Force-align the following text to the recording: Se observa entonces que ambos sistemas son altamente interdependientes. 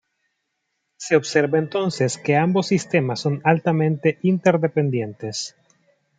Se 0.97 1.15
observa 1.15 1.59
entonces 1.59 2.17
que 2.17 2.35
ambos 2.35 2.69
sistemas 2.69 3.19
son 3.19 3.39
altamente 3.43 4.17
interdependientes. 4.23 5.55